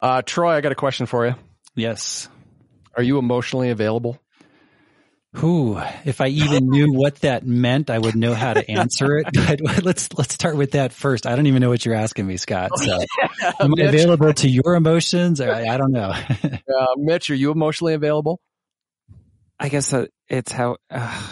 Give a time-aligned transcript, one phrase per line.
[0.00, 1.34] Uh, Troy, I got a question for you.
[1.74, 2.28] Yes.
[2.96, 4.18] Are you emotionally available?
[5.34, 9.26] Who, if I even knew what that meant, I would know how to answer it.
[9.36, 11.26] But let's let's start with that first.
[11.26, 12.70] I don't even know what you're asking me, Scott.
[12.78, 12.98] So,
[13.60, 15.40] am I available to your emotions?
[15.40, 16.08] I, I don't know.
[16.10, 18.40] uh, Mitch, are you emotionally available?
[19.60, 20.76] I guess uh, it's how.
[20.90, 21.22] Uh,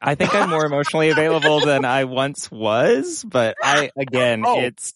[0.00, 4.60] I think I'm more emotionally available than I once was, but I again, oh.
[4.60, 4.92] it's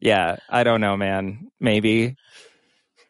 [0.00, 0.36] yeah.
[0.48, 1.50] I don't know, man.
[1.60, 2.16] Maybe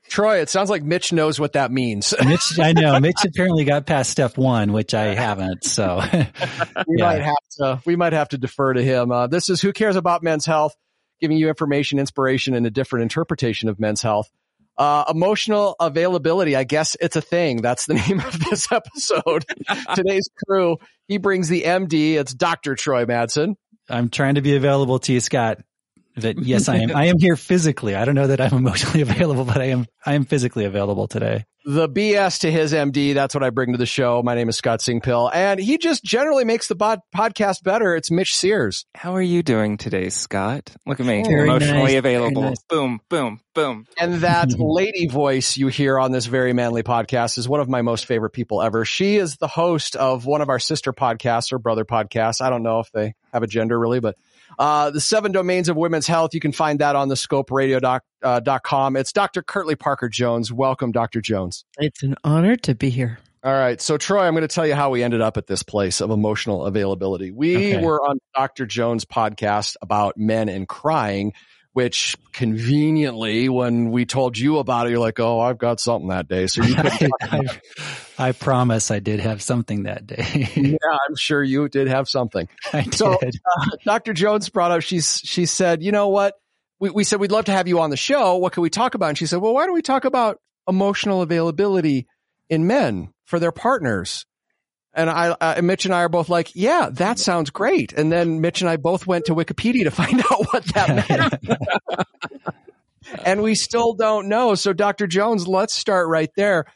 [0.09, 2.15] Troy, it sounds like Mitch knows what that means.
[2.25, 3.01] Mitch, I know.
[3.01, 5.65] Mitch apparently got past step one, which I haven't.
[5.65, 7.05] So we yeah.
[7.05, 9.11] might have to we might have to defer to him.
[9.11, 10.77] Uh, this is who cares about men's health,
[11.21, 14.31] giving you information, inspiration, and a different interpretation of men's health.
[14.77, 16.57] Uh, emotional availability.
[16.57, 17.63] I guess it's a thing.
[17.63, 19.45] That's the name of this episode.
[19.95, 20.79] Today's crew.
[21.07, 22.15] He brings the MD.
[22.15, 22.75] It's Dr.
[22.75, 23.55] Troy Madsen.
[23.89, 25.61] I'm trying to be available to you, Scott
[26.17, 26.91] that yes, I am.
[26.95, 27.95] I am here physically.
[27.95, 29.87] I don't know that I'm emotionally available, but I am.
[30.05, 31.45] I am physically available today.
[31.67, 33.15] The BS to his MD.
[33.15, 34.23] That's what I bring to the show.
[34.23, 37.97] My name is Scott Singpill, and he just generally makes the bod- podcast better.
[37.97, 38.85] It's Mitch Sears.
[38.95, 40.71] How are you doing today, Scott?
[40.87, 41.95] Look at me, Very emotionally nice.
[41.95, 42.43] available.
[42.43, 42.63] Nice.
[42.69, 43.87] Boom, boom, boom.
[43.99, 47.81] And that lady voice you hear on this very manly podcast is one of my
[47.81, 48.85] most favorite people ever.
[48.85, 52.43] She is the host of one of our sister podcasts or brother podcasts.
[52.43, 54.17] I don't know if they have a gender really, but
[54.59, 56.35] uh, the seven domains of women's health.
[56.35, 58.01] You can find that on the scoperadio.com.
[58.23, 58.97] Uh, dot com.
[58.97, 59.43] it's Dr.
[59.43, 60.51] Kirtley Parker Jones.
[60.51, 61.21] Welcome, Dr.
[61.21, 61.67] Jones.
[61.77, 63.19] It's an honor to be here.
[63.45, 63.79] All right.
[63.79, 66.11] So, Troy, I'm going to tell you how we ended up at this place of
[66.11, 67.31] emotional availability.
[67.31, 67.85] We okay.
[67.85, 68.65] were on Dr.
[68.65, 71.35] Jones' podcast about men and crying
[71.75, 76.29] which conveniently, when we told you about it, you're like, "Oh, I've got something that
[76.29, 77.41] day." So you I, I,
[78.17, 80.49] I, promise I did have something that day.
[80.57, 82.49] yeah, I'm sure you did have something.
[82.73, 83.35] I so, did.
[83.61, 84.13] Uh, Dr.
[84.13, 84.83] Jones brought up.
[84.83, 86.35] She's she said, "You know what?
[86.79, 88.37] We we said we'd love to have you on the show.
[88.37, 91.23] What can we talk about?" And she said, "Well, why don't we talk about emotional
[91.23, 92.07] availability
[92.49, 94.27] in men for their partners?"
[94.95, 97.93] And I, uh, Mitch and I are both like, yeah, that sounds great.
[97.93, 102.07] And then Mitch and I both went to Wikipedia to find out what that meant.
[103.25, 104.55] and we still don't know.
[104.55, 105.07] So Dr.
[105.07, 106.67] Jones, let's start right there.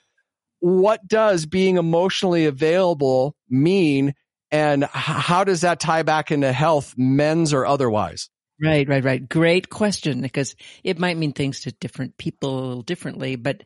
[0.60, 4.14] What does being emotionally available mean?
[4.50, 8.30] And how does that tie back into health, men's or otherwise?
[8.60, 9.28] Right, right, right.
[9.28, 13.62] Great question because it might mean things to different people a little differently, but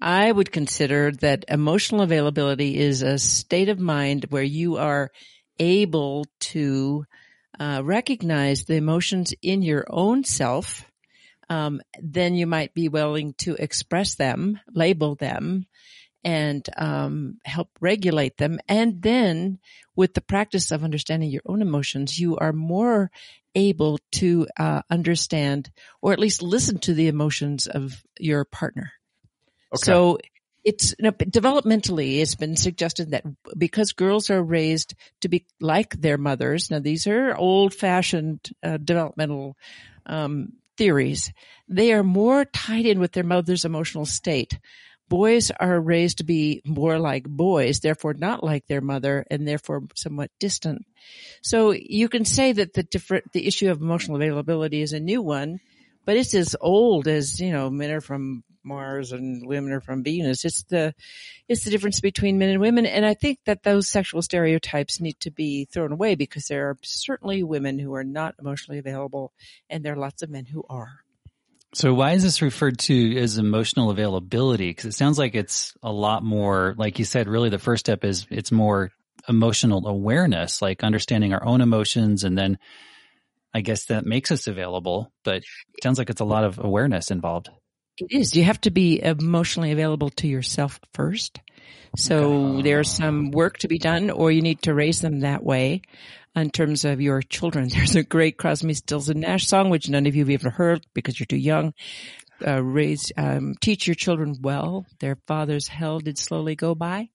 [0.00, 5.10] I would consider that emotional availability is a state of mind where you are
[5.58, 7.04] able to
[7.58, 10.90] uh, recognize the emotions in your own self.
[11.48, 15.66] Um, then you might be willing to express them, label them,
[16.24, 18.58] and um, help regulate them.
[18.68, 19.58] And then
[19.96, 23.10] with the practice of understanding your own emotions, you are more
[23.54, 25.70] able to uh, understand
[26.00, 28.92] or at least listen to the emotions of your partner.
[29.72, 29.84] Okay.
[29.84, 30.18] So
[30.64, 33.24] it's you know, developmentally it's been suggested that
[33.56, 38.76] because girls are raised to be like their mothers now these are old fashioned uh,
[38.76, 39.56] developmental
[40.06, 41.32] um, theories
[41.68, 44.58] they are more tied in with their mother's emotional state
[45.10, 49.82] boys are raised to be more like boys, therefore not like their mother and therefore
[49.94, 50.86] somewhat distant.
[51.42, 55.20] So you can say that the different, the issue of emotional availability is a new
[55.20, 55.60] one,
[56.06, 60.04] but it's as old as, you know, men are from Mars and women are from
[60.04, 60.44] Venus.
[60.44, 60.94] It's the,
[61.48, 62.86] it's the difference between men and women.
[62.86, 66.78] And I think that those sexual stereotypes need to be thrown away because there are
[66.82, 69.32] certainly women who are not emotionally available
[69.68, 71.00] and there are lots of men who are.
[71.72, 74.70] So why is this referred to as emotional availability?
[74.70, 78.04] Because it sounds like it's a lot more, like you said, really the first step
[78.04, 78.90] is it's more
[79.28, 82.24] emotional awareness, like understanding our own emotions.
[82.24, 82.58] And then
[83.54, 85.42] I guess that makes us available, but
[85.82, 87.50] sounds like it's a lot of awareness involved.
[88.00, 88.34] It is.
[88.34, 91.38] You have to be emotionally available to yourself first.
[91.96, 95.82] So there's some work to be done or you need to raise them that way
[96.36, 97.68] in terms of your children.
[97.72, 100.86] There's a great Crosby, Stills and Nash song, which none of you have ever heard
[100.94, 101.74] because you're too young.
[102.46, 104.86] Uh, raise, um, teach your children well.
[105.00, 107.10] Their father's hell did slowly go by.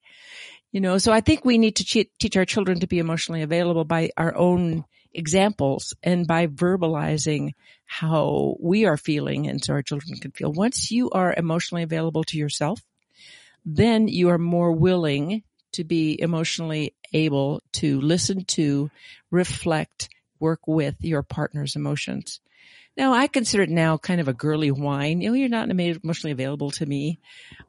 [0.72, 3.42] You know, so I think we need to che- teach our children to be emotionally
[3.42, 4.84] available by our own
[5.16, 7.54] examples and by verbalizing
[7.86, 10.52] how we are feeling and so our children can feel.
[10.52, 12.84] Once you are emotionally available to yourself,
[13.66, 18.90] then you are more willing to be emotionally able to listen to,
[19.32, 20.10] reflect,
[20.40, 22.40] work with your partner's emotions.
[22.98, 25.20] Now, I consider it now kind of a girly whine.
[25.20, 27.20] You know, you're not emotionally available to me.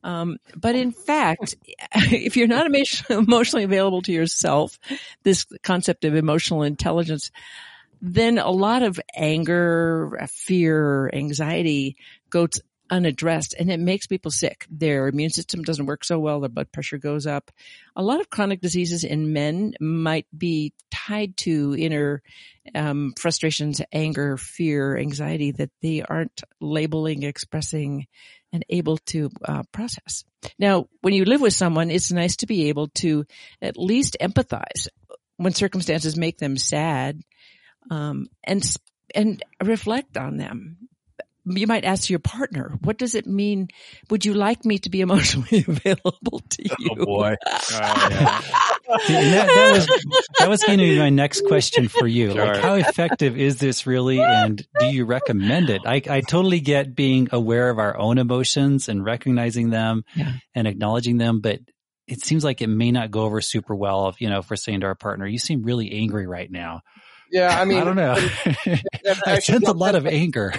[0.05, 1.57] Um, but in fact,
[1.95, 2.67] if you're not
[3.11, 4.79] emotionally available to yourself,
[5.25, 7.31] this concept of emotional intelligence,
[8.01, 11.97] then a lot of anger, fear, anxiety
[12.31, 12.61] goes
[12.91, 14.67] unaddressed and it makes people sick.
[14.71, 16.41] Their immune system doesn't work so well.
[16.41, 17.51] Their blood pressure goes up.
[17.95, 22.23] A lot of chronic diseases in men might be tied to inner
[22.75, 28.07] um, frustrations, anger, fear, anxiety that they aren't labeling, expressing,
[28.53, 30.25] and able to uh, process.
[30.59, 33.25] Now, when you live with someone, it's nice to be able to
[33.61, 34.89] at least empathize
[35.37, 37.21] when circumstances make them sad,
[37.91, 38.65] um, and
[39.15, 40.89] and reflect on them
[41.47, 43.69] you might ask your partner, what does it mean?
[44.11, 46.89] Would you like me to be emotionally available to oh, you?
[46.91, 47.37] Oh boy.
[47.47, 47.61] oh,
[49.09, 49.21] yeah.
[49.21, 49.87] that, that, was,
[50.39, 52.33] that was going to be my next question for you.
[52.33, 52.45] Sure.
[52.45, 54.21] Like, how effective is this really?
[54.21, 55.83] And do you recommend it?
[55.87, 60.33] I, I totally get being aware of our own emotions and recognizing them yeah.
[60.55, 61.61] and acknowledging them, but
[62.09, 64.57] it seems like it may not go over super well if, you know, if we're
[64.57, 66.81] saying to our partner, you seem really angry right now.
[67.31, 68.17] Yeah, I mean, I don't know.
[69.27, 70.55] I sense a lot of anger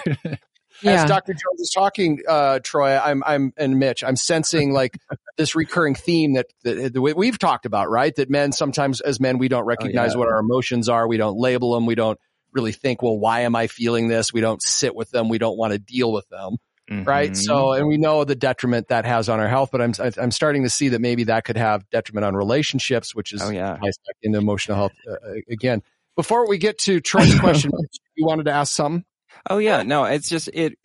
[0.82, 1.04] yeah.
[1.04, 1.34] as Dr.
[1.34, 4.98] Jones is talking, uh, Troy, I'm, I'm, and Mitch, I'm sensing like
[5.38, 8.16] this recurring theme that, that, that, we've talked about, right?
[8.16, 10.20] That men sometimes as men, we don't recognize oh, yeah.
[10.20, 11.08] what our emotions are.
[11.08, 11.86] We don't label them.
[11.86, 12.20] We don't
[12.54, 14.34] really think, well, why am I feeling this?
[14.34, 15.30] We don't sit with them.
[15.30, 16.58] We don't want to deal with them.
[16.90, 17.04] Mm-hmm.
[17.04, 17.36] Right.
[17.36, 20.64] So, and we know the detriment that has on our health, but I'm, I'm starting
[20.64, 23.78] to see that maybe that could have detriment on relationships, which is oh, yeah.
[24.22, 25.16] into emotional health uh,
[25.50, 25.82] again.
[26.16, 27.72] Before we get to Troy's question,
[28.16, 29.04] you wanted to ask something?
[29.50, 30.78] Oh yeah, no, it's just it.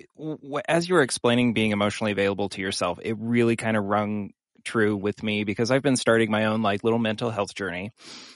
[0.68, 4.30] As you were explaining being emotionally available to yourself, it really kind of rung
[4.64, 7.90] true with me because I've been starting my own like little mental health journey.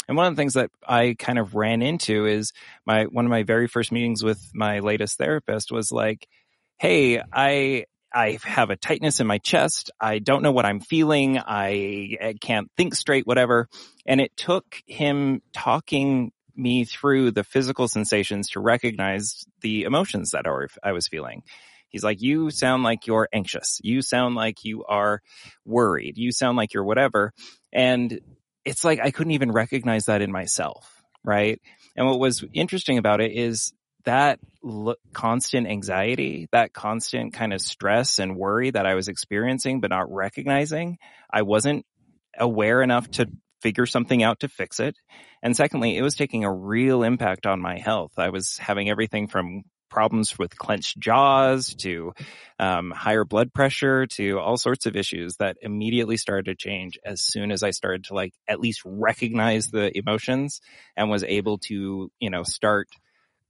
[0.08, 2.52] And one of the things that I kind of ran into is
[2.84, 6.26] my one of my very first meetings with my latest therapist was like,
[6.78, 9.90] "Hey, I I have a tightness in my chest.
[10.00, 11.38] I don't know what I'm feeling.
[11.38, 13.68] I, I can't think straight, whatever."
[14.06, 20.46] And it took him talking me through the physical sensations to recognize the emotions that
[20.82, 21.42] I was feeling.
[21.88, 23.80] He's like, you sound like you're anxious.
[23.82, 25.22] You sound like you are
[25.64, 26.18] worried.
[26.18, 27.32] You sound like you're whatever.
[27.72, 28.20] And
[28.64, 30.90] it's like, I couldn't even recognize that in myself.
[31.24, 31.60] Right.
[31.96, 33.72] And what was interesting about it is
[34.04, 39.80] that l- constant anxiety, that constant kind of stress and worry that I was experiencing,
[39.80, 40.98] but not recognizing,
[41.30, 41.84] I wasn't
[42.38, 43.28] aware enough to
[43.66, 44.96] figure something out to fix it.
[45.42, 48.12] And secondly, it was taking a real impact on my health.
[48.16, 52.12] I was having everything from problems with clenched jaws to
[52.60, 57.20] um, higher blood pressure to all sorts of issues that immediately started to change as
[57.20, 60.60] soon as I started to like at least recognize the emotions
[60.96, 62.86] and was able to, you know, start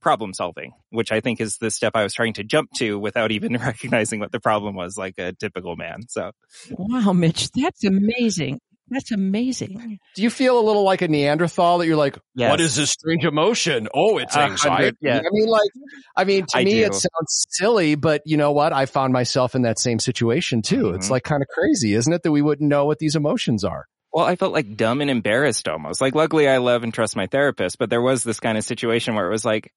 [0.01, 3.33] problem solving, which I think is the step I was trying to jump to without
[3.33, 6.09] even recognizing what the problem was like a typical man.
[6.09, 6.31] So.
[6.71, 8.61] Wow, Mitch, that's amazing.
[8.89, 9.99] That's amazing.
[10.15, 12.51] Do you feel a little like a Neanderthal that you're like, yes.
[12.51, 13.89] what is this strange emotion?
[13.93, 14.97] Oh, it's anxiety.
[15.01, 15.19] Yeah.
[15.19, 15.71] I mean, like,
[16.17, 16.85] I mean, to I me, do.
[16.85, 18.73] it sounds silly, but you know what?
[18.73, 20.85] I found myself in that same situation too.
[20.85, 20.97] Mm-hmm.
[20.97, 22.23] It's like kind of crazy, isn't it?
[22.23, 23.87] That we wouldn't know what these emotions are.
[24.13, 26.01] Well, I felt like dumb and embarrassed almost.
[26.01, 29.15] Like, luckily I love and trust my therapist, but there was this kind of situation
[29.15, 29.73] where it was like,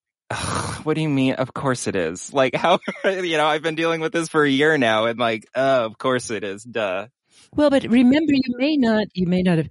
[0.83, 1.33] what do you mean?
[1.33, 2.31] Of course it is.
[2.31, 5.47] Like how, you know, I've been dealing with this for a year now and like,
[5.55, 6.63] uh, of course it is.
[6.63, 7.07] Duh.
[7.55, 9.69] Well, but remember, you may not, you may not have,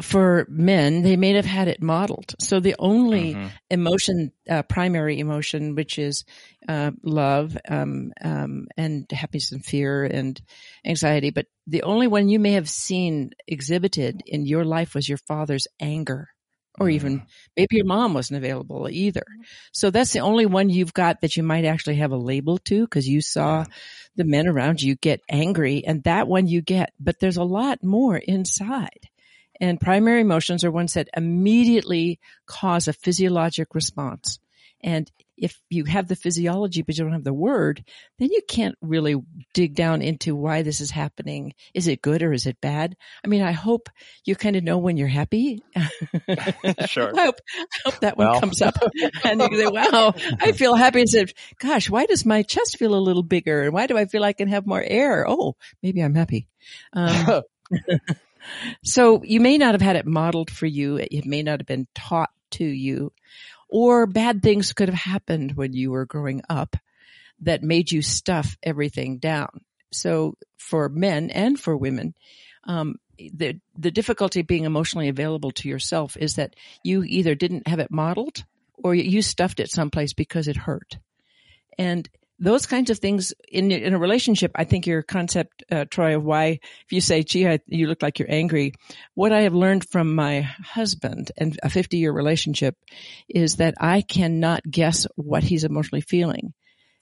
[0.00, 2.34] for men, they may have had it modeled.
[2.40, 3.48] So the only mm-hmm.
[3.70, 6.24] emotion, uh, primary emotion, which is
[6.68, 10.40] uh, love um, um, and happiness and fear and
[10.84, 15.18] anxiety, but the only one you may have seen exhibited in your life was your
[15.18, 16.28] father's anger
[16.80, 17.26] or even mm-hmm.
[17.58, 19.24] maybe your mom wasn't available either.
[19.70, 22.80] So that's the only one you've got that you might actually have a label to
[22.80, 23.66] because you saw
[24.16, 27.84] the men around you get angry and that one you get, but there's a lot
[27.84, 29.08] more inside.
[29.60, 34.38] And primary emotions are ones that immediately cause a physiologic response.
[34.82, 37.84] And if you have the physiology but you don't have the word,
[38.18, 39.16] then you can't really
[39.54, 41.54] dig down into why this is happening.
[41.74, 42.96] Is it good or is it bad?
[43.24, 43.88] I mean, I hope
[44.24, 45.62] you kind of know when you're happy.
[46.86, 47.12] sure.
[47.16, 48.76] I hope, I hope that one comes up
[49.24, 51.00] and you say, wow, I feel happy.
[51.00, 53.62] And said, gosh, why does my chest feel a little bigger?
[53.62, 55.24] And why do I feel I can have more air?
[55.26, 56.48] Oh, maybe I'm happy.
[56.92, 57.42] Um,
[58.84, 60.96] so you may not have had it modeled for you.
[60.96, 63.12] It may not have been taught to you
[63.70, 66.76] or bad things could have happened when you were growing up
[67.40, 69.60] that made you stuff everything down.
[69.92, 72.14] So for men and for women,
[72.64, 77.78] um, the the difficulty being emotionally available to yourself is that you either didn't have
[77.78, 80.98] it modeled or you stuffed it someplace because it hurt.
[81.78, 82.08] And
[82.40, 84.52] those kinds of things in in a relationship.
[84.54, 88.02] I think your concept, uh, Troy, of why if you say, "Gee, I, you look
[88.02, 88.72] like you're angry,"
[89.14, 92.76] what I have learned from my husband and a 50 year relationship
[93.28, 96.54] is that I cannot guess what he's emotionally feeling.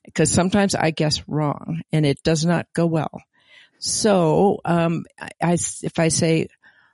[0.04, 3.21] because sometimes I guess wrong and it does not go well.
[3.78, 5.52] So, um, I, I,
[5.83, 6.49] if I say,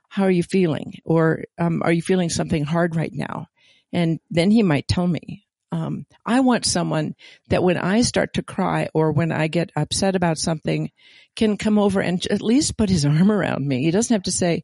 [0.09, 0.99] how are you feeling?
[1.05, 3.47] Or, um, are you feeling something hard right now?
[3.93, 5.44] And then he might tell me,
[5.75, 7.15] um, I want someone
[7.49, 10.89] that when I start to cry or when I get upset about something
[11.35, 13.83] can come over and at least put his arm around me.
[13.83, 14.63] He doesn't have to say,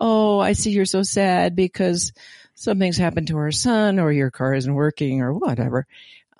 [0.00, 2.12] Oh, I see you're so sad because
[2.54, 5.84] something's happened to our son or your car isn't working or whatever.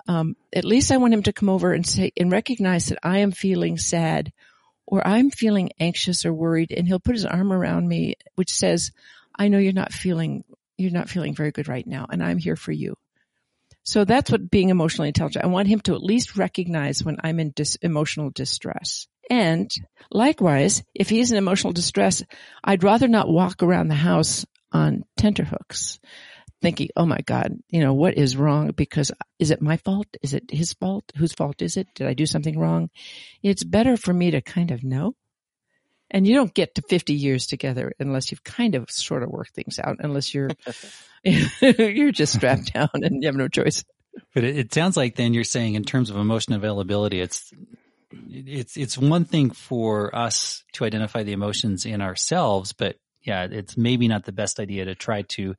[0.07, 3.19] Um, at least I want him to come over and say and recognize that I
[3.19, 4.31] am feeling sad
[4.87, 8.91] or I'm feeling anxious or worried and he'll put his arm around me, which says,
[9.37, 10.45] I know you're not feeling,
[10.77, 12.95] you're not feeling very good right now and I'm here for you.
[13.83, 15.43] So that's what being emotionally intelligent.
[15.43, 19.07] I want him to at least recognize when I'm in dis- emotional distress.
[19.29, 19.69] And
[20.11, 22.23] likewise, if he's in emotional distress,
[22.63, 25.99] I'd rather not walk around the house on tenterhooks
[26.63, 28.71] thinking, oh my God, you know, what is wrong?
[28.71, 30.07] Because is it my fault?
[30.21, 31.03] Is it his fault?
[31.17, 31.87] Whose fault is it?
[31.93, 32.89] Did I do something wrong?
[33.43, 35.13] It's better for me to kind of know.
[36.13, 39.55] And you don't get to 50 years together unless you've kind of sort of worked
[39.55, 40.51] things out, unless you're,
[41.23, 43.83] you're just strapped down and you have no choice.
[44.35, 47.51] But it, it sounds like then you're saying in terms of emotion availability, it's,
[48.29, 53.75] it's, it's one thing for us to identify the emotions in ourselves, but yeah, it's
[53.75, 55.55] maybe not the best idea to try to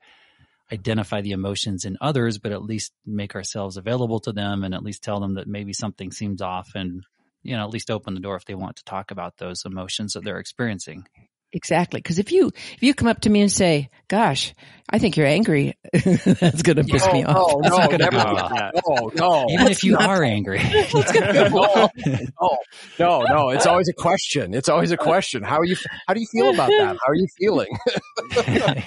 [0.73, 4.83] identify the emotions in others, but at least make ourselves available to them and at
[4.85, 7.03] least tell them that maybe something seems off and,
[7.45, 10.15] you know, at least open the door if they want to talk about those emotions
[10.15, 11.07] that they're experiencing.
[11.53, 12.03] Exactly.
[12.03, 14.53] Cause if you, if you come up to me and say, gosh,
[14.91, 17.53] I think you're angry, that's going to piss no, me off.
[17.63, 19.47] No, no, never no, no, no.
[19.51, 20.59] Even if you are angry.
[20.95, 21.89] no,
[22.41, 22.59] no,
[22.99, 23.49] no, no.
[23.51, 24.53] It's always a question.
[24.53, 25.45] It's always a question.
[25.45, 25.77] How are you,
[26.09, 26.97] how do you feel about that?
[27.01, 27.69] How are you feeling?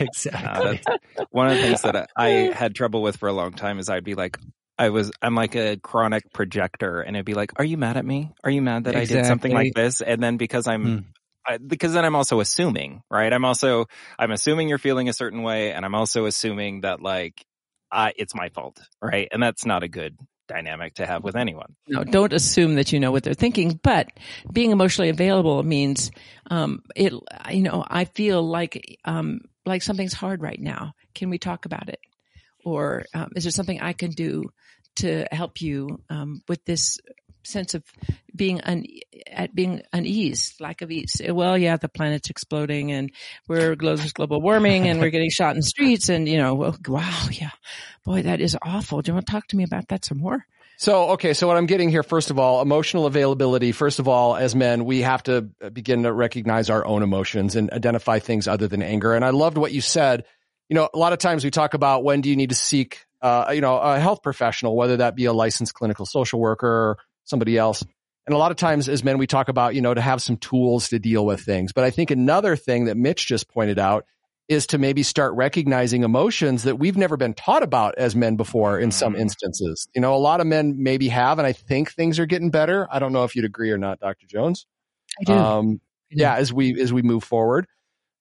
[0.01, 0.81] exactly.
[0.85, 3.87] Uh, one of the things that I had trouble with for a long time is
[3.87, 4.37] I'd be like,
[4.79, 8.05] I was, I'm like a chronic projector and it'd be like, are you mad at
[8.05, 8.31] me?
[8.43, 9.17] Are you mad that exactly.
[9.17, 10.01] I did something like this?
[10.01, 10.98] And then because I'm, Hmm.
[11.50, 13.31] I, because then I'm also assuming, right?
[13.31, 13.86] I'm also,
[14.19, 17.46] I'm assuming you're feeling a certain way and I'm also assuming that like,
[17.91, 19.29] I, it's my fault, right?
[19.31, 20.17] And that's not a good
[20.48, 21.75] dynamic to have with anyone.
[21.88, 24.10] No, don't assume that you know what they're thinking, but
[24.51, 26.12] being emotionally available means,
[26.51, 27.13] um, it,
[27.50, 30.93] you know, I feel like, um, like something's hard right now.
[31.15, 32.00] Can we talk about it?
[32.65, 34.50] Or, um, is there something I can do
[34.98, 36.98] to help you, um, with this
[37.44, 37.84] sense of
[38.36, 38.86] being un,
[39.32, 41.22] at being unease, lack of ease.
[41.27, 43.12] Well, yeah, the planet's exploding and
[43.48, 47.51] we're global warming and we're getting shot in the streets and you know, wow, yeah,
[48.06, 49.01] boy, that is awful.
[49.01, 50.46] Do you want to talk to me about that some more?
[50.80, 51.34] So, okay.
[51.34, 53.72] So what I'm getting here, first of all, emotional availability.
[53.72, 55.42] First of all, as men, we have to
[55.74, 59.16] begin to recognize our own emotions and identify things other than anger.
[59.16, 60.25] And I loved what you said.
[60.70, 63.06] You know, a lot of times we talk about when do you need to seek,
[63.21, 66.97] uh, you know, a health professional, whether that be a licensed clinical social worker or
[67.24, 67.83] somebody else.
[68.25, 70.38] And a lot of times as men, we talk about, you know, to have some
[70.38, 71.71] tools to deal with things.
[71.71, 74.05] But I think another thing that Mitch just pointed out
[74.50, 78.79] is to maybe start recognizing emotions that we've never been taught about as men before
[78.79, 79.88] in some instances.
[79.93, 82.88] You know, a lot of men maybe have, and I think things are getting better.
[82.89, 84.25] I don't know if you'd agree or not, Dr.
[84.25, 84.65] Jones.
[85.19, 85.33] I do.
[85.33, 87.67] Um, yeah, as we, as we move forward,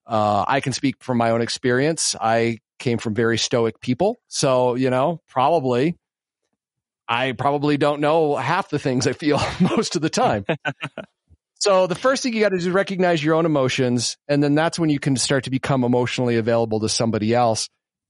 [0.07, 2.17] uh, I can speak from my own experience.
[2.21, 4.19] I came from very stoic people.
[4.29, 5.97] So, you know, probably
[7.09, 10.45] I probably don't know half the things I feel most of the time.
[11.55, 14.17] so the first thing you got to do is recognize your own emotions.
[14.29, 17.69] And then that's when you can start to become emotionally available to somebody else.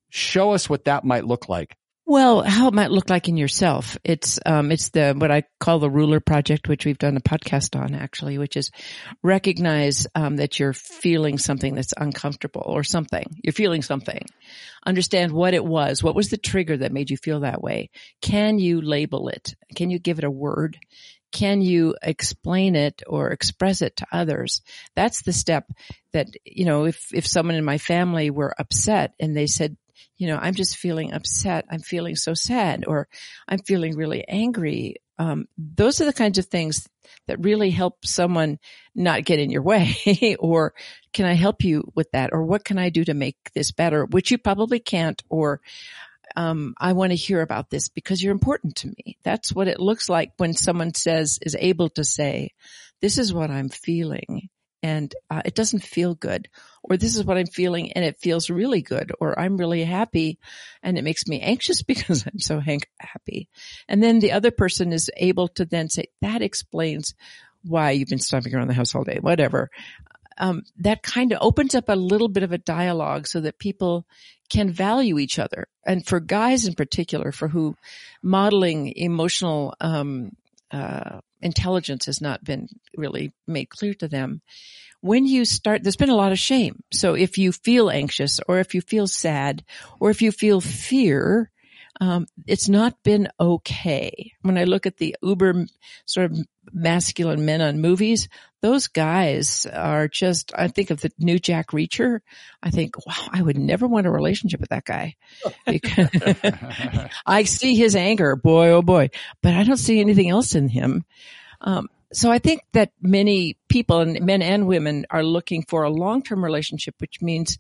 [0.09, 1.77] Show us what that might look like.
[2.09, 3.99] Well, how it might look like in yourself.
[4.05, 7.77] It's, um, it's the, what I call the ruler project, which we've done a podcast
[7.77, 8.71] on actually, which is
[9.25, 13.41] recognize, um, that you're feeling something that's uncomfortable or something.
[13.43, 14.25] You're feeling something.
[14.87, 16.01] Understand what it was.
[16.01, 17.91] What was the trigger that made you feel that way?
[18.23, 19.57] Can you label it?
[19.75, 20.79] Can you give it a word?
[21.33, 24.63] Can you explain it or express it to others?
[24.95, 25.73] That's the step
[26.13, 29.77] that, you know, if, if someone in my family were upset and they said,
[30.17, 31.67] you know, I'm just feeling upset.
[31.71, 33.09] I'm feeling so sad or
[33.49, 34.97] I'm feeling really angry.
[35.19, 36.89] Um, those are the kinds of things
[37.27, 38.59] that really help someone
[38.95, 40.75] not get in your way or
[41.13, 42.31] can I help you with that?
[42.33, 44.05] Or what can I do to make this better?
[44.05, 45.61] Which you probably can't or,
[46.35, 49.17] um, I want to hear about this because you're important to me.
[49.23, 52.53] That's what it looks like when someone says, is able to say,
[53.01, 54.49] this is what I'm feeling
[54.87, 56.49] and uh, it doesn't feel good
[56.85, 60.39] or this is what I'm feeling and it feels really good or I'm really happy
[60.81, 63.49] and it makes me anxious because I'm so happy.
[63.89, 67.15] And then the other person is able to then say, that explains
[67.65, 69.71] why you've been stomping around the house all day, whatever.
[70.39, 74.07] Um, that kind of opens up a little bit of a dialogue so that people
[74.51, 75.67] can value each other.
[75.85, 77.75] And for guys in particular, for who
[78.23, 80.37] modeling emotional, um,
[80.71, 84.43] uh, intelligence has not been really made clear to them.
[85.01, 86.83] When you start, there's been a lot of shame.
[86.93, 89.65] So if you feel anxious or if you feel sad
[90.01, 91.51] or if you feel fear,
[92.01, 94.33] um, it's not been okay.
[94.43, 95.67] When I look at the uber
[96.05, 96.39] sort of
[96.73, 98.29] masculine men on movies,
[98.61, 102.21] those guys are just, I think of the new Jack Reacher.
[102.63, 105.17] I think, wow, I would never want a relationship with that guy
[107.27, 109.11] I see his anger, boy, oh boy,
[109.43, 111.05] but I don't see anything else in him.
[111.61, 115.91] Um, so I think that many people and men and women are looking for a
[115.91, 117.59] long-term relationship, which means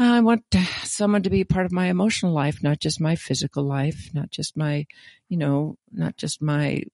[0.00, 0.44] Uh, I want
[0.84, 4.56] someone to be part of my emotional life, not just my physical life, not just
[4.56, 4.86] my,
[5.28, 6.84] you know, not just my,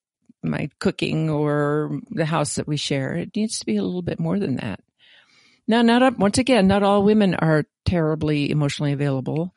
[0.43, 3.15] my cooking or the house that we share.
[3.15, 4.81] It needs to be a little bit more than that.
[5.69, 9.53] Now, not, once again, not all women are terribly emotionally available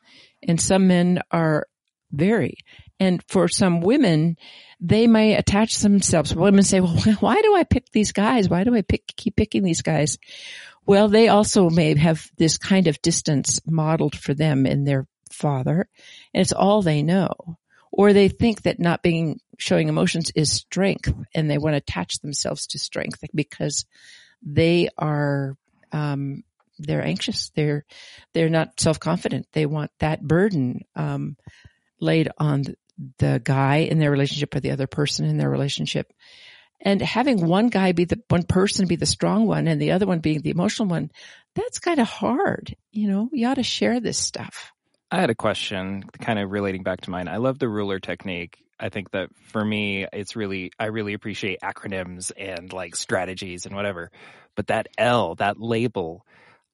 [0.46, 1.66] and some men are
[2.12, 2.54] very.
[3.00, 4.36] And for some women,
[4.78, 6.34] they may attach themselves.
[6.34, 8.48] Women say, well, why do I pick these guys?
[8.48, 10.18] Why do I pick, keep picking these guys?
[10.86, 15.88] Well, they also may have this kind of distance modeled for them in their father,
[16.34, 17.58] and it's all they know.
[17.92, 22.20] Or they think that not being, showing emotions is strength, and they want to attach
[22.20, 23.84] themselves to strength because
[24.42, 25.56] they are,
[25.92, 26.44] um,
[26.78, 27.50] they're anxious.
[27.54, 27.84] They're,
[28.32, 29.48] they're not self-confident.
[29.52, 31.36] They want that burden, um,
[32.00, 32.64] laid on
[33.18, 36.12] the guy in their relationship or the other person in their relationship.
[36.82, 40.06] And having one guy be the one person be the strong one and the other
[40.06, 41.10] one being the emotional one,
[41.54, 42.74] that's kind of hard.
[42.90, 44.72] You know, you ought to share this stuff.
[45.10, 47.28] I had a question kind of relating back to mine.
[47.28, 48.64] I love the ruler technique.
[48.78, 53.74] I think that for me, it's really, I really appreciate acronyms and like strategies and
[53.74, 54.10] whatever.
[54.54, 56.24] But that L, that label,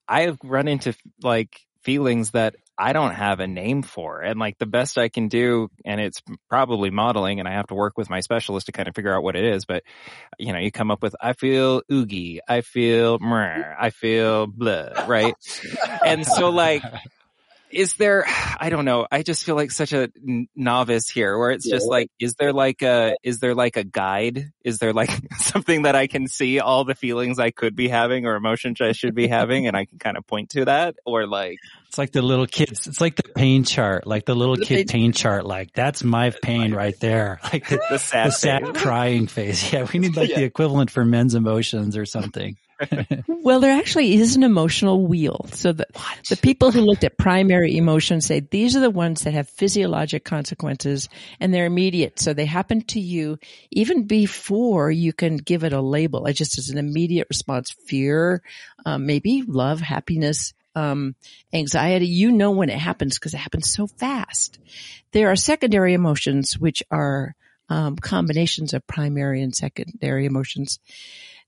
[0.06, 4.20] I have run into like feelings that I don't have a name for.
[4.20, 7.74] And like the best I can do, and it's probably modeling and I have to
[7.74, 9.64] work with my specialist to kind of figure out what it is.
[9.64, 9.82] But,
[10.38, 15.06] you know, you come up with, I feel oogie, I feel meh, I feel blah,
[15.06, 15.34] right?
[16.04, 16.82] and so like,
[17.70, 18.24] is there
[18.58, 20.08] i don't know i just feel like such a
[20.54, 21.74] novice here where it's yeah.
[21.74, 25.82] just like is there like a is there like a guide is there like something
[25.82, 29.14] that i can see all the feelings i could be having or emotions i should
[29.14, 31.58] be having and i can kind of point to that or like
[31.96, 34.86] it's like the little kids it's like the pain chart like the little the kid
[34.86, 39.26] pain chart like that's my pain right there like the, the sad, the sad crying
[39.26, 40.36] face yeah we need like yeah.
[40.36, 42.54] the equivalent for men's emotions or something
[43.26, 45.46] well, there actually is an emotional wheel.
[45.52, 45.86] So the,
[46.28, 50.26] the people who looked at primary emotions say these are the ones that have physiologic
[50.26, 51.08] consequences
[51.40, 52.20] and they're immediate.
[52.20, 53.38] So they happen to you
[53.70, 56.26] even before you can give it a label.
[56.26, 57.74] It just is an immediate response.
[57.86, 58.42] Fear,
[58.84, 61.16] um, maybe love, happiness, um,
[61.52, 62.06] anxiety.
[62.06, 64.60] You know when it happens because it happens so fast.
[65.12, 67.34] There are secondary emotions which are
[67.68, 70.78] um, combinations of primary and secondary emotions.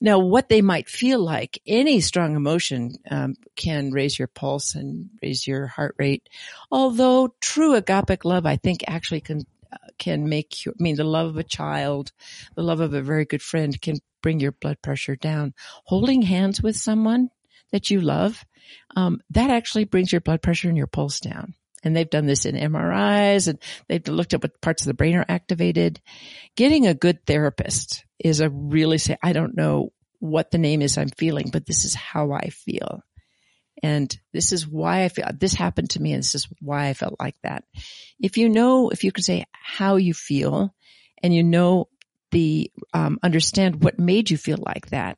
[0.01, 5.11] Now, what they might feel like, any strong emotion um, can raise your pulse and
[5.23, 6.29] raise your heart rate.
[6.71, 10.73] Although true agapic love, I think, actually can uh, can make you.
[10.73, 12.13] I mean, the love of a child,
[12.55, 15.53] the love of a very good friend, can bring your blood pressure down.
[15.85, 17.31] Holding hands with someone
[17.73, 18.45] that you love,
[18.97, 21.55] um, that actually brings your blood pressure and your pulse down.
[21.85, 25.17] And they've done this in MRIs and they've looked at what parts of the brain
[25.17, 26.01] are activated.
[26.57, 30.99] Getting a good therapist is a really say, I don't know what the name is
[30.99, 33.03] I'm feeling, but this is how I feel.
[33.81, 36.95] And this is why I feel, this happened to me and this is why I
[36.95, 37.63] felt like that.
[38.21, 40.75] If you know, if you can say how you feel
[41.23, 41.89] and you know
[42.33, 45.17] the, um, understand what made you feel like that,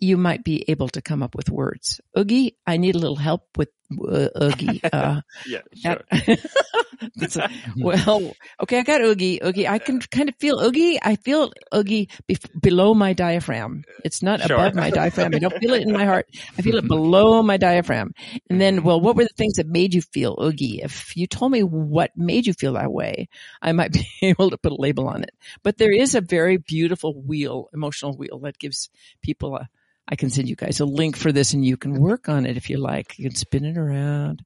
[0.00, 2.00] you might be able to come up with words.
[2.16, 4.80] Oogie, I need a little help with uh, Oogie.
[4.92, 6.02] Uh, yeah, sure.
[7.36, 8.32] a, well,
[8.62, 9.40] okay, I got Oogie.
[9.44, 10.98] Oogie, I can kind of feel Oogie.
[11.02, 13.84] I feel Oogie be- below my diaphragm.
[14.04, 14.56] It's not sure.
[14.56, 15.34] above my diaphragm.
[15.34, 16.26] I don't feel it in my heart.
[16.56, 18.14] I feel it below my diaphragm.
[18.48, 20.80] And then, well, what were the things that made you feel Oogie?
[20.82, 23.28] If you told me what made you feel that way,
[23.60, 25.32] I might be able to put a label on it.
[25.62, 28.90] But there is a very beautiful wheel, emotional wheel that gives
[29.22, 29.68] people a
[30.08, 32.56] I can send you guys a link for this and you can work on it
[32.56, 33.18] if you like.
[33.18, 34.42] You can spin it around,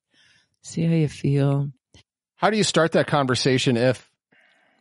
[0.62, 1.70] see how you feel.
[2.34, 4.10] How do you start that conversation if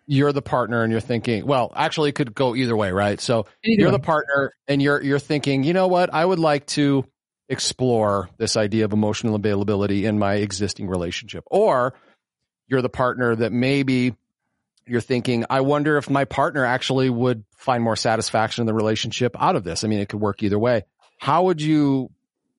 [0.07, 3.21] you're the partner and you're thinking, well, actually it could go either way, right?
[3.21, 3.97] So either you're way.
[3.97, 6.11] the partner and you're, you're thinking, you know what?
[6.11, 7.05] I would like to
[7.47, 11.43] explore this idea of emotional availability in my existing relationship.
[11.51, 11.93] Or
[12.67, 14.15] you're the partner that maybe
[14.87, 19.35] you're thinking, I wonder if my partner actually would find more satisfaction in the relationship
[19.39, 19.83] out of this.
[19.83, 20.83] I mean, it could work either way.
[21.19, 22.09] How would you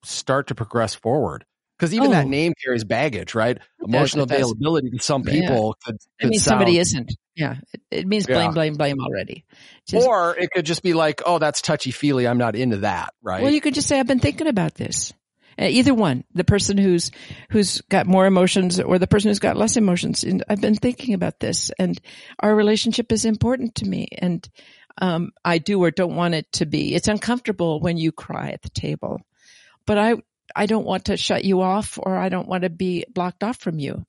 [0.04, 1.44] start to progress forward?
[1.78, 2.28] Because even that Oh.
[2.28, 3.58] name carries baggage, right?
[3.84, 5.32] Emotional it availability to some Yeah.
[5.40, 7.12] people could, It could means somebody isn't.
[7.34, 7.56] Yeah.
[7.72, 8.36] It, it means Yeah.
[8.36, 9.44] blame, blame, blame already.
[9.88, 12.28] Just- or it could just be like, oh, that's touchy feely.
[12.28, 13.42] I'm not into that, right?
[13.42, 15.12] Well, you could just say, I've been thinking about this.
[15.58, 17.10] Uh, either one, the person who's,
[17.50, 20.24] who's got more emotions or the person who's got less emotions.
[20.24, 22.00] And I've been thinking about this and
[22.40, 24.08] our relationship is important to me.
[24.16, 24.48] And,
[24.98, 26.94] um, I do or don't want it to be.
[26.94, 29.20] It's uncomfortable when you cry at the table,
[29.86, 30.16] but I,
[30.54, 33.58] I don't want to shut you off or I don't want to be blocked off
[33.58, 34.04] from you.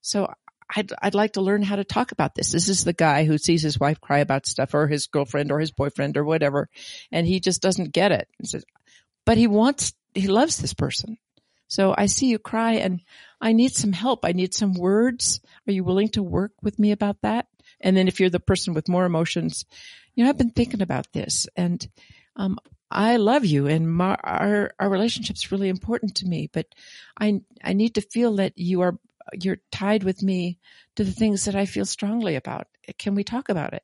[0.00, 0.32] So
[0.74, 2.50] I'd, I'd like to learn how to talk about this.
[2.50, 5.60] This is the guy who sees his wife cry about stuff or his girlfriend or
[5.60, 6.68] his boyfriend or whatever.
[7.12, 8.28] And he just doesn't get it.
[8.42, 8.64] Says,
[9.24, 11.18] but he wants, he loves this person.
[11.66, 13.00] So I see you cry and
[13.40, 14.24] I need some help.
[14.24, 15.40] I need some words.
[15.66, 17.46] Are you willing to work with me about that?
[17.80, 19.64] And then if you're the person with more emotions,
[20.14, 21.86] you know, I've been thinking about this and,
[22.36, 22.58] um,
[22.90, 26.66] I love you and my, our, our relationship's really important to me, but
[27.18, 28.98] I, I need to feel that you are,
[29.40, 30.58] you're tied with me
[30.96, 32.68] to the things that I feel strongly about.
[32.98, 33.82] Can we talk about it?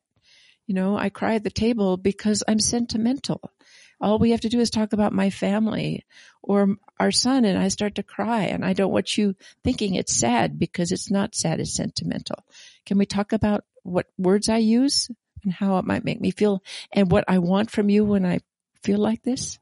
[0.66, 3.40] You know, I cry at the table because I'm sentimental.
[4.00, 6.04] All we have to do is talk about my family
[6.42, 10.14] or our son and I start to cry and I don't want you thinking it's
[10.14, 12.44] sad because it's not sad, it's sentimental.
[12.86, 15.10] Can we talk about what words I use
[15.44, 18.40] and how it might make me feel and what I want from you when I
[18.82, 19.58] feel like this?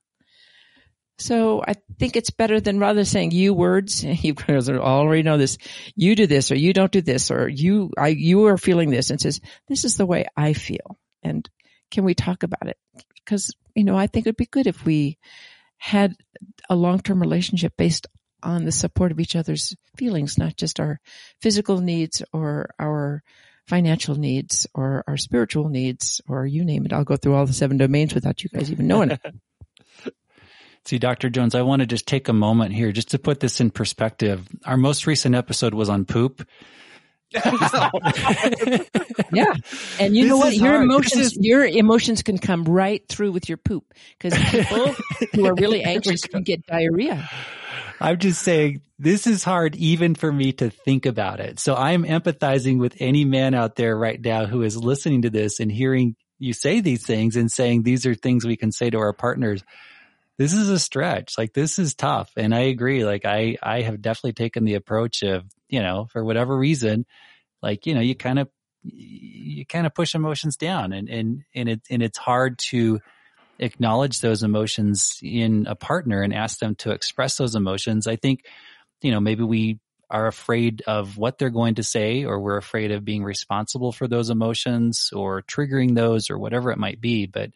[1.19, 5.59] So I think it's better than rather saying you words, you guys already know this,
[5.97, 9.11] you do this or you don't do this or you, I, you are feeling this
[9.11, 10.97] and says, this is the way I feel.
[11.23, 11.49] And
[11.91, 12.79] can we talk about it?
[13.29, 15.19] Because, you know, I think it'd be good if we
[15.77, 16.15] had
[16.71, 18.07] a long-term relationship based
[18.43, 20.99] on the support of each other's feelings, not just our
[21.43, 23.23] physical needs or our
[23.67, 26.93] financial needs or our spiritual needs or you name it.
[26.95, 29.21] I'll go through all the seven domains without you guys even knowing it.
[30.87, 31.29] See, Dr.
[31.29, 34.49] Jones, I want to just take a moment here just to put this in perspective.
[34.65, 36.49] Our most recent episode was on poop.
[39.33, 39.55] Yeah.
[40.01, 40.55] And you This know what?
[40.55, 40.85] Your hard.
[40.85, 44.95] Emotions, is- your emotions can come right through with your poop because people
[45.35, 47.29] who are really anxious can get diarrhea.
[48.01, 51.59] I'm just saying this is hard even for me to think about it.
[51.59, 55.61] So I'm empathizing with any man out there right now who is listening to this
[55.61, 58.99] and hearing you say these things and saying these are things we can say to
[58.99, 59.63] our partners.
[60.39, 61.33] This is a stretch.
[61.37, 62.31] Like this is tough.
[62.37, 63.05] And I agree.
[63.05, 67.07] Like I, I have definitely taken the approach of, you know, for whatever reason,
[67.63, 68.49] like, you know, you kind of,
[68.83, 73.01] you kind of push emotions down and, and, and it, and it's hard to,
[73.59, 78.07] acknowledge those emotions in a partner and ask them to express those emotions.
[78.07, 78.45] I think,
[79.03, 82.93] you know, maybe we are afraid of what they're going to say or we're afraid
[82.93, 87.27] of being responsible for those emotions or triggering those or whatever it might be.
[87.27, 87.51] But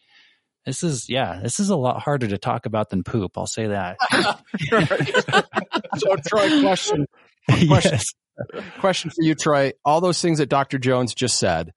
[0.66, 3.38] this is, yeah, this is a lot harder to talk about than poop.
[3.38, 3.96] I'll say that.
[5.98, 7.06] so, Troy, question,
[7.48, 8.06] question, yes.
[8.80, 9.72] question for you, Troy.
[9.84, 10.78] All those things that Dr.
[10.78, 11.72] Jones just said,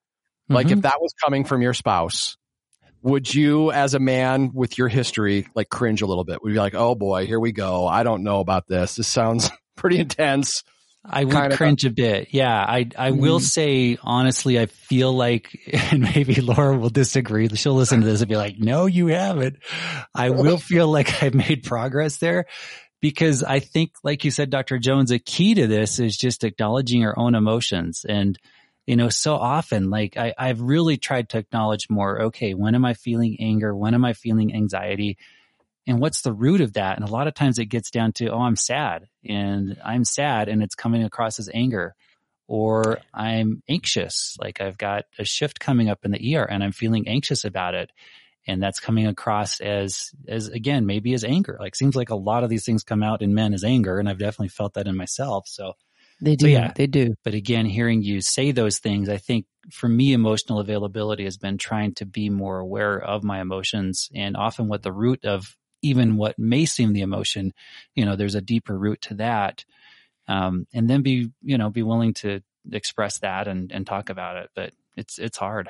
[0.50, 0.72] like Mhm.
[0.78, 2.38] if that was coming from your spouse,
[3.02, 6.42] would you, as a man with your history, like cringe a little bit?
[6.42, 7.86] Would you be like, oh boy, here we go.
[7.88, 8.96] I don't know about this.
[8.96, 10.64] This sounds pretty intense.
[11.08, 12.30] I would kind of a- cringe a, bit.
[12.32, 12.52] Yeah.
[12.52, 13.44] I, I will Mhm.
[13.44, 15.52] say, honestly, I feel like,
[15.92, 17.48] and maybe Laura will disagree.
[17.50, 19.58] She'll listen to this and be like, no, you haven't.
[20.16, 22.46] I will feel like I've made progress there
[23.06, 24.80] because I think, like you said, Dr.
[24.80, 28.04] Jones, a key to this is just acknowledging our own emotions.
[28.04, 28.36] And,
[28.88, 32.84] you know, so often, like I, I've really tried to acknowledge more, okay, when am
[32.84, 33.76] I feeling anger?
[33.76, 35.20] When am I feeling anxiety?
[35.88, 36.98] and what's the root of that?
[36.98, 40.50] And a lot of times it gets down to, oh, I'm sad and I'm sad
[40.50, 41.94] and it's coming across as anger
[42.48, 44.36] or I'm anxious.
[44.42, 47.76] Like I've got a shift coming up in the ER and I'm feeling anxious about
[47.76, 47.92] it.
[48.48, 51.58] And that's coming across as, as again, maybe as anger.
[51.60, 53.98] Like seems like a lot of these things come out in men as anger.
[54.00, 55.48] And I've definitely felt that in myself.
[55.48, 55.74] So,
[56.22, 56.48] They do.
[56.48, 56.72] yeah.
[56.76, 57.16] They do.
[57.24, 61.58] but again, hearing you say those things, I think for me, emotional availability has been
[61.58, 66.16] trying to be more aware of my emotions and often what the root of even
[66.16, 67.54] what may seem the emotion,
[67.94, 69.66] you know, there's a deeper root to that.
[70.28, 74.38] Um, and then be, you know, be willing to express that and, and talk about
[74.38, 74.50] it.
[74.56, 75.70] But it's, it's hard.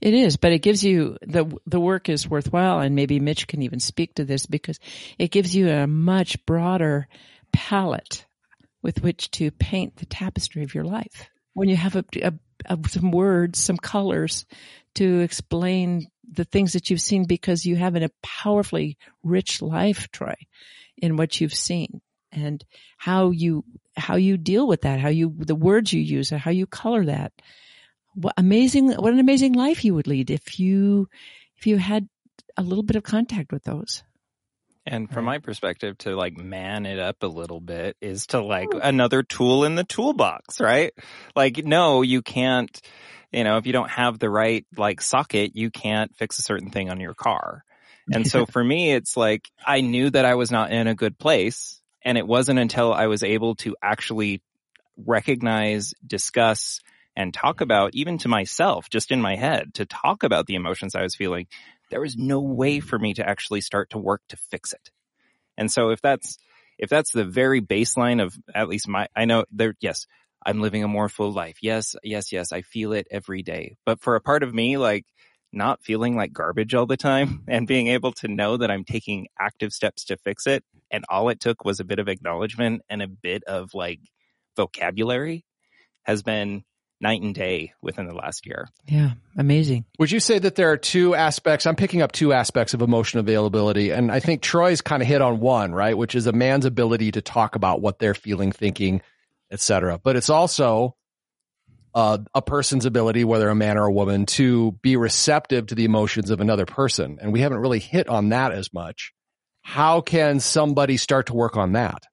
[0.00, 3.62] It is, but it gives you the the work is worthwhile, and maybe Mitch can
[3.62, 4.78] even speak to this because
[5.18, 7.08] it gives you a much broader
[7.52, 8.24] palette
[8.82, 11.28] with which to paint the tapestry of your life.
[11.52, 12.32] When you have a, a,
[12.66, 14.46] a some words, some colors
[14.94, 20.34] to explain the things that you've seen, because you have a powerfully rich life, Troy,
[20.96, 22.00] in what you've seen
[22.32, 22.64] and
[22.96, 23.64] how you
[23.96, 27.32] how you deal with that, how you the words you use, how you color that
[28.16, 31.08] what amazing what an amazing life you would lead if you
[31.56, 32.08] if you had
[32.56, 34.02] a little bit of contact with those
[34.88, 38.68] And from my perspective, to like man it up a little bit is to like
[38.72, 40.92] another tool in the toolbox, right?
[41.34, 42.80] Like, no, you can't,
[43.32, 46.70] you know, if you don't have the right like socket, you can't fix a certain
[46.70, 47.64] thing on your car.
[48.12, 51.18] And so for me, it's like I knew that I was not in a good
[51.18, 51.80] place.
[52.02, 54.40] And it wasn't until I was able to actually
[54.96, 56.80] recognize, discuss,
[57.16, 60.94] and talk about, even to myself, just in my head, to talk about the emotions
[60.94, 61.46] I was feeling
[61.90, 64.90] there was no way for me to actually start to work to fix it.
[65.56, 66.38] And so if that's,
[66.78, 70.06] if that's the very baseline of at least my, I know there, yes,
[70.44, 71.58] I'm living a more full life.
[71.62, 72.52] Yes, yes, yes.
[72.52, 73.76] I feel it every day.
[73.84, 75.06] But for a part of me, like
[75.52, 79.28] not feeling like garbage all the time and being able to know that I'm taking
[79.38, 80.64] active steps to fix it.
[80.90, 84.00] And all it took was a bit of acknowledgement and a bit of like
[84.56, 85.44] vocabulary
[86.04, 86.64] has been
[87.00, 88.68] night and day within the last year.
[88.86, 89.84] Yeah, amazing.
[89.98, 91.66] Would you say that there are two aspects?
[91.66, 95.20] I'm picking up two aspects of emotion availability, and I think Troy's kind of hit
[95.20, 95.96] on one, right?
[95.96, 99.02] Which is a man's ability to talk about what they're feeling, thinking,
[99.50, 99.98] etc.
[100.02, 100.96] But it's also
[101.94, 105.84] uh, a person's ability, whether a man or a woman, to be receptive to the
[105.84, 109.12] emotions of another person, and we haven't really hit on that as much.
[109.62, 112.04] How can somebody start to work on that?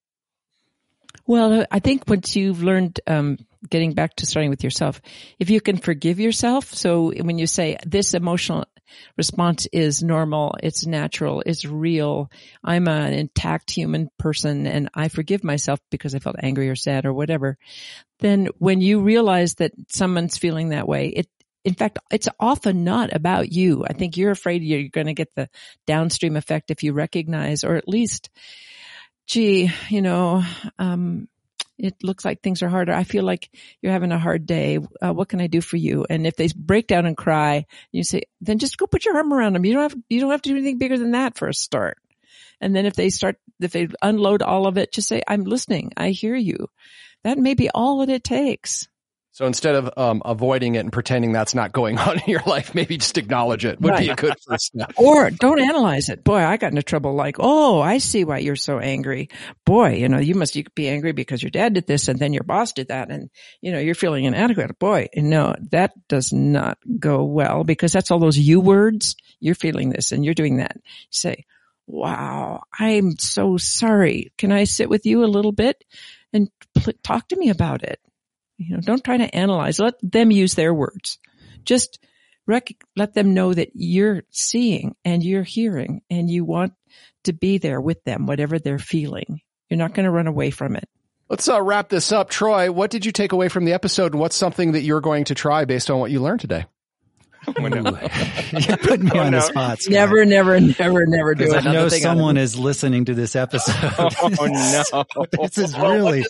[1.26, 3.38] Well, I think once you've learned um,
[3.70, 5.02] getting back to starting with yourself,
[5.40, 6.74] if you can forgive yourself.
[6.74, 8.66] So when you say this emotional
[9.18, 12.30] response is normal, it's natural, it's real.
[12.64, 17.06] I'm an intact human person and I forgive myself because I felt angry or sad
[17.06, 17.58] or whatever.
[18.20, 21.28] Then when you realize that someone's feeling that way, it,
[21.64, 23.86] in fact, it's often not about you.
[23.90, 25.50] I think you're afraid you're going to get the
[25.88, 28.30] downstream effect if you recognize, or at least,
[29.26, 30.44] gee, you know,
[30.80, 31.28] um,
[31.78, 32.94] it looks like things are harder.
[32.94, 33.50] I feel like
[33.82, 34.80] you're having a hard day.
[35.02, 36.06] Uh, what can I do for you?
[36.10, 39.34] And if they break down and cry, you say, then just go put your arm
[39.34, 39.66] around them.
[39.66, 41.98] You don't have, you don't have to do anything bigger than that for a start.
[42.62, 45.92] And then if they start, if they unload all of it, just say, I'm listening.
[45.98, 46.70] I hear you.
[47.24, 48.88] That may be all that it takes.
[49.34, 52.76] So instead of um, avoiding it and pretending that's not going on in your life,
[52.76, 54.00] maybe just acknowledge it would right.
[54.00, 54.94] be a good first step.
[55.04, 56.24] Or don't analyze it.
[56.24, 59.30] Boy, I got into trouble like, oh, I see why you're so angry.
[59.66, 62.44] Boy, you know, you must be angry because your dad did this and then your
[62.44, 64.78] boss did that and, you know, you're feeling inadequate.
[64.78, 69.16] Boy, no, that does not go well because that's all those you words.
[69.40, 70.76] You're feeling this and you're doing that.
[70.76, 71.46] You say,
[71.88, 74.32] wow, I'm so sorry.
[74.38, 75.84] Can I sit with you a little bit
[76.32, 78.00] and pl- talk to me about it?
[78.58, 79.80] You know, don't try to analyze.
[79.80, 81.20] Let them use their words.
[81.66, 82.00] Just
[82.46, 86.74] rec- let them know that you're seeing and you're hearing and you want
[87.24, 89.42] to be there with them, whatever they're feeling.
[89.70, 90.88] You're not going to run away from it.
[91.30, 92.30] Let's uh, wrap this up.
[92.30, 95.26] Troy, what did you take away from the episode and what's something that you're going
[95.26, 96.66] to try based on what you learned today?
[97.48, 99.40] You put me oh, on no.
[99.40, 99.82] the spot.
[99.82, 99.92] Scott.
[99.92, 101.66] Never, never, never, never do it.
[101.66, 103.76] I know someone is listening to this episode.
[104.22, 105.26] oh no!
[105.32, 106.24] this is really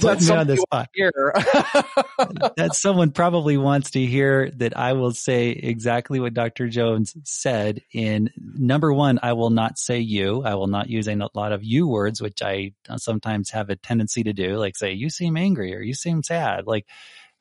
[0.00, 0.88] putting me on the spot.
[2.56, 6.68] that someone probably wants to hear that I will say exactly what Dr.
[6.68, 7.82] Jones said.
[7.92, 10.42] In number one, I will not say you.
[10.44, 14.24] I will not use a lot of you words, which I sometimes have a tendency
[14.24, 16.86] to do, like say you seem angry or you seem sad, like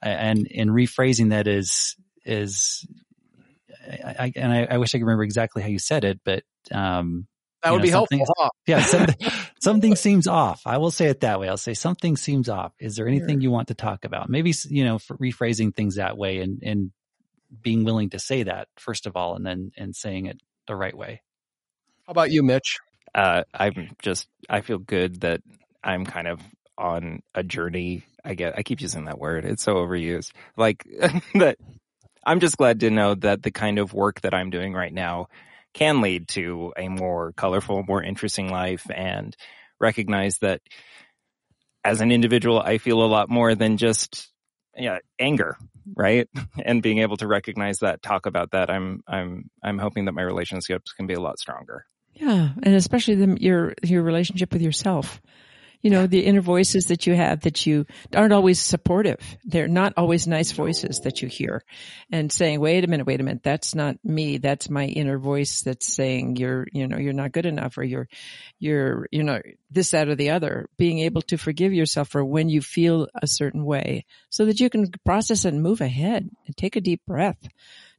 [0.01, 2.85] and in rephrasing that is is
[3.87, 6.43] I, I and I, I, wish I could remember exactly how you said it, but
[6.71, 7.27] um,
[7.63, 8.25] that would know, be helpful.
[8.37, 8.49] Huh?
[8.67, 8.85] Yeah,
[9.59, 10.61] something seems off.
[10.65, 11.49] I will say it that way.
[11.49, 12.73] I'll say something seems off.
[12.79, 13.43] Is there anything sure.
[13.43, 14.29] you want to talk about?
[14.29, 16.91] Maybe you know, rephrasing things that way and and
[17.61, 20.95] being willing to say that first of all, and then and saying it the right
[20.95, 21.21] way.
[22.05, 22.77] How about you, Mitch?
[23.13, 25.41] Uh, I'm just I feel good that
[25.83, 26.39] I'm kind of
[26.77, 28.03] on a journey.
[28.23, 29.45] I get I keep using that word.
[29.45, 30.31] It's so overused.
[30.57, 30.85] Like
[31.35, 31.57] that
[32.25, 35.27] I'm just glad to know that the kind of work that I'm doing right now
[35.79, 39.35] can lead to a more colorful, more interesting life and
[39.79, 40.59] recognize that
[41.85, 44.29] as an individual, I feel a lot more than just
[44.75, 45.57] yeah, anger,
[45.95, 46.27] right?
[46.65, 50.21] And being able to recognize that, talk about that, I'm, I'm, I'm hoping that my
[50.21, 51.85] relationships can be a lot stronger.
[52.13, 52.49] Yeah.
[52.61, 55.21] And especially the, your, your relationship with yourself
[55.81, 59.19] you know, the inner voices that you have that you aren't always supportive.
[59.45, 61.63] They're not always nice voices that you hear
[62.11, 63.43] and saying, wait a minute, wait a minute.
[63.43, 64.37] That's not me.
[64.39, 68.09] That's my inner voice that's saying you're, you know, you're not good enough or you're,
[68.59, 70.67] you're, you know, this, that or the other.
[70.77, 74.69] Being able to forgive yourself for when you feel a certain way so that you
[74.69, 77.47] can process and move ahead and take a deep breath.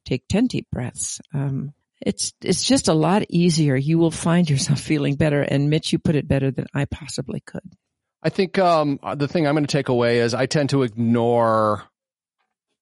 [0.04, 1.20] Take 10 deep breaths.
[1.32, 3.76] Um, it's it's just a lot easier.
[3.76, 5.42] You will find yourself feeling better.
[5.42, 7.74] And Mitch, you put it better than I possibly could.
[8.22, 11.84] I think um, the thing I'm going to take away is I tend to ignore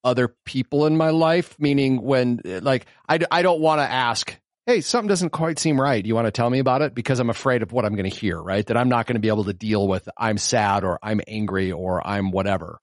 [0.03, 1.57] other people in my life.
[1.59, 6.05] Meaning when like I I don't want to ask, hey, something doesn't quite seem right.
[6.05, 6.95] You want to tell me about it?
[6.95, 8.67] Because I'm afraid of what I'm going to hear, right?
[8.67, 11.73] That I'm not going to be able to deal with I'm sad or I'm angry
[11.73, 12.81] or I'm whatever.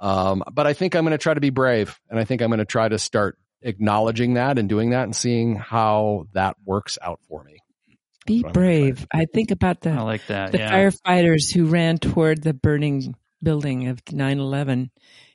[0.00, 2.50] Um, but I think I'm going to try to be brave and I think I'm
[2.50, 6.98] going to try to start acknowledging that and doing that and seeing how that works
[7.02, 7.58] out for me.
[8.26, 9.06] Be brave.
[9.12, 10.52] I think about the I like that.
[10.52, 10.72] the yeah.
[10.72, 14.90] firefighters who ran toward the burning building of 9/11.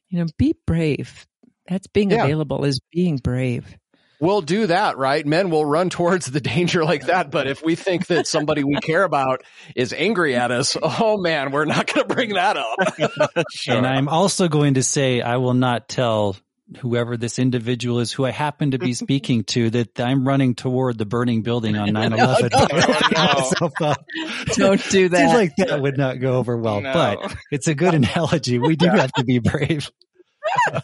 [0.07, 1.27] You know, be brave.
[1.67, 2.23] That's being Yeah.
[2.23, 3.77] available is being brave.
[4.21, 5.25] We'll do that, right?
[5.25, 7.31] Men will run towards the danger like that.
[7.31, 9.43] But if we think that somebody we care about
[9.75, 13.45] is angry at us, oh man, we're not going to bring that up.
[13.67, 16.35] And I'm also going to say I will not tell
[16.77, 20.97] whoever this individual is who I happen to be speaking to that I'm running toward
[20.97, 22.49] the burning building on 9/11.
[23.57, 23.95] So, uh,
[24.53, 25.17] Don't do that.
[25.17, 25.33] Seems that.
[25.33, 26.93] like that would not go over well, No.
[26.93, 28.59] but it's a good analogy.
[28.59, 29.89] We do have to be brave.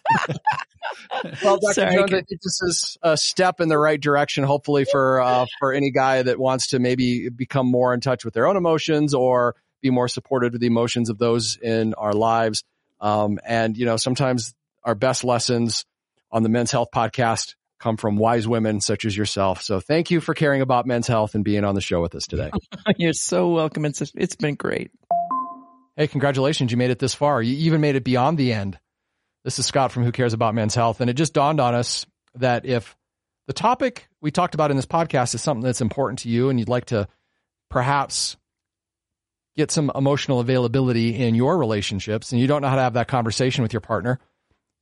[1.44, 1.74] Well, Dr.
[1.74, 1.96] Sorry.
[1.96, 5.74] Jones, I think this is a step in the right direction, hopefully for uh, for
[5.74, 9.56] any guy that wants to maybe become more in touch with their own emotions or
[9.82, 12.64] be more supportive of the emotions of those in our lives.
[13.02, 14.54] Um, and you know, sometimes
[14.86, 15.86] our best lessons
[16.32, 19.62] on the Men's Health Podcast come from wise women such as yourself.
[19.62, 22.28] So, thank you for caring about men's health and being on the show with us
[22.28, 22.52] today.
[22.98, 23.86] You're so welcome.
[23.86, 24.92] It's it's been great.
[25.98, 26.72] Hey, congratulations.
[26.72, 27.42] You made it this far.
[27.42, 28.78] You even made it beyond the end.
[29.46, 31.02] This is Scot from Who Cares About Men's Health.
[31.02, 32.98] And it just dawned on us that if
[33.48, 36.60] the topic we talked about in this podcast is something that's important to you and
[36.60, 37.08] you'd like to
[37.70, 38.38] perhaps
[39.56, 43.08] get some emotional availability in your relationships and you don't know how to have that
[43.08, 44.20] conversation with your partner,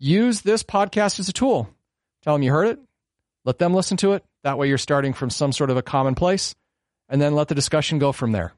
[0.04, 1.70] use this podcast as a tool.
[2.24, 2.80] Tell them you heard it.
[3.46, 4.24] Let them listen to it.
[4.44, 6.56] That way you're starting from some sort of a common place
[7.10, 8.54] and then let the discussion go from there.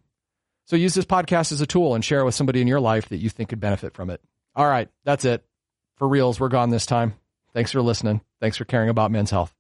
[0.66, 3.10] So use this podcast as a tool and share it with somebody in your life
[3.10, 4.22] that you think could benefit from it.
[4.56, 5.44] All right, that's it.
[5.98, 7.14] For reals, we're gone this time.
[7.54, 8.22] Thanks for listening.
[8.42, 9.54] Thanks for caring about men's health.